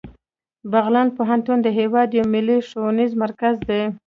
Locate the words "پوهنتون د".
1.17-1.67